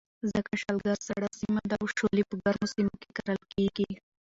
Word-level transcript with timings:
ځکه 0.31 0.51
شلګر 0.61 0.97
سړه 1.07 1.29
سیمه 1.39 1.61
ده 1.69 1.75
او 1.81 1.85
شولې 1.97 2.23
په 2.29 2.35
ګرمو 2.43 2.67
سیمو 2.73 2.95
کې 3.01 3.09
کرلې 3.17 3.45
کېږي. 3.55 3.91